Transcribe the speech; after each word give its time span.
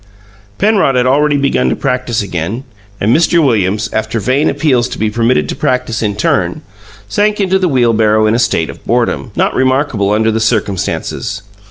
Penrod 0.57 0.95
had 0.95 1.05
already 1.05 1.37
begun 1.37 1.69
to 1.69 1.75
"practice" 1.75 2.23
again, 2.23 2.63
and 2.99 3.15
Mr. 3.15 3.37
Williams, 3.39 3.87
after 3.93 4.19
vain 4.19 4.49
appeals 4.49 4.89
to 4.89 4.97
be 4.97 5.11
permitted 5.11 5.47
to 5.47 5.55
practice 5.55 6.01
in 6.01 6.15
turn, 6.15 6.63
sank 7.07 7.39
into 7.39 7.59
the 7.59 7.69
wheelbarrow 7.69 8.25
in 8.25 8.33
a 8.33 8.39
state 8.39 8.71
of 8.71 8.83
boredom, 8.83 9.29
not 9.35 9.53
remarkable 9.53 10.09
under 10.09 10.31
the 10.31 10.39
circumstances. 10.39 11.43